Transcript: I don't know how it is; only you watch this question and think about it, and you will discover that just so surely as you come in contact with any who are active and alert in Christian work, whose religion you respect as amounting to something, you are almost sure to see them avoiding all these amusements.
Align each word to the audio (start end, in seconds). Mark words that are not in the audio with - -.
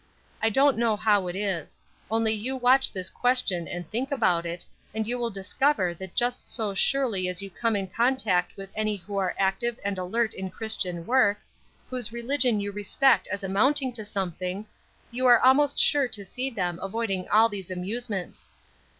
I 0.41 0.49
don't 0.49 0.79
know 0.79 0.97
how 0.97 1.27
it 1.27 1.35
is; 1.35 1.79
only 2.09 2.33
you 2.33 2.55
watch 2.57 2.91
this 2.91 3.07
question 3.07 3.67
and 3.67 3.87
think 3.87 4.11
about 4.11 4.47
it, 4.47 4.65
and 4.95 5.05
you 5.05 5.19
will 5.19 5.29
discover 5.29 5.93
that 5.93 6.15
just 6.15 6.51
so 6.51 6.73
surely 6.73 7.27
as 7.27 7.43
you 7.43 7.51
come 7.51 7.75
in 7.75 7.85
contact 7.85 8.57
with 8.57 8.71
any 8.73 8.95
who 8.95 9.17
are 9.17 9.35
active 9.37 9.77
and 9.85 9.99
alert 9.99 10.33
in 10.33 10.49
Christian 10.49 11.05
work, 11.05 11.37
whose 11.87 12.11
religion 12.11 12.59
you 12.59 12.71
respect 12.71 13.27
as 13.27 13.43
amounting 13.43 13.93
to 13.93 14.03
something, 14.03 14.65
you 15.11 15.27
are 15.27 15.39
almost 15.39 15.77
sure 15.77 16.07
to 16.07 16.25
see 16.25 16.49
them 16.49 16.79
avoiding 16.81 17.29
all 17.29 17.47
these 17.47 17.69
amusements. 17.69 18.49